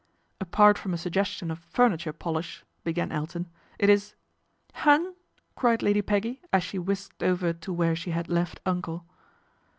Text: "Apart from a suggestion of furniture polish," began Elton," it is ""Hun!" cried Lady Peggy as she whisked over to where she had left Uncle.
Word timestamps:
"Apart 0.41 0.79
from 0.79 0.95
a 0.95 0.97
suggestion 0.97 1.51
of 1.51 1.59
furniture 1.59 2.11
polish," 2.11 2.63
began 2.83 3.11
Elton," 3.11 3.47
it 3.77 3.87
is 3.87 4.15
""Hun!" 4.83 5.13
cried 5.55 5.83
Lady 5.83 6.01
Peggy 6.01 6.41
as 6.51 6.63
she 6.63 6.79
whisked 6.79 7.21
over 7.21 7.53
to 7.53 7.71
where 7.71 7.95
she 7.95 8.09
had 8.09 8.27
left 8.27 8.61
Uncle. 8.65 9.05